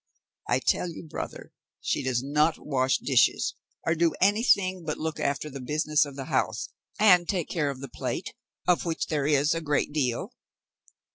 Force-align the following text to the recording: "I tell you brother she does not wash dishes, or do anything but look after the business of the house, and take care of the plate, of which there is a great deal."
"I 0.49 0.57
tell 0.57 0.89
you 0.89 1.03
brother 1.03 1.53
she 1.79 2.01
does 2.01 2.23
not 2.23 2.57
wash 2.57 2.97
dishes, 2.97 3.53
or 3.85 3.93
do 3.93 4.15
anything 4.19 4.83
but 4.83 4.97
look 4.97 5.19
after 5.19 5.47
the 5.47 5.61
business 5.61 6.05
of 6.05 6.15
the 6.15 6.25
house, 6.25 6.69
and 6.99 7.29
take 7.29 7.49
care 7.49 7.69
of 7.69 7.81
the 7.81 7.87
plate, 7.87 8.33
of 8.67 8.83
which 8.83 9.05
there 9.09 9.27
is 9.27 9.53
a 9.53 9.61
great 9.61 9.93
deal." 9.93 10.33